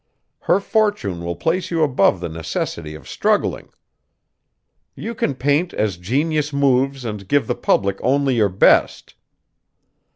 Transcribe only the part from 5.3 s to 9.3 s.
paint as genius moves and give the public only your best.